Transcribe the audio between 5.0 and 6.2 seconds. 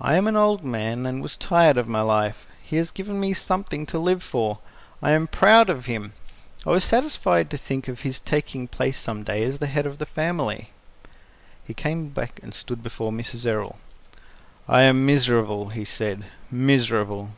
I am proud of him.